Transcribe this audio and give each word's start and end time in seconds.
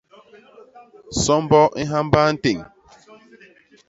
Sombo 1.23 1.61
i 1.81 1.83
nhaba 1.89 2.21
nten. 2.33 2.59